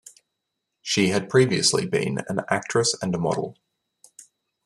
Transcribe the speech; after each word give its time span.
She 0.81 1.09
had 1.09 1.29
previously 1.29 1.85
been 1.85 2.21
an 2.27 2.41
actress 2.49 2.95
and 3.03 3.13
a 3.13 3.19
model. 3.19 3.59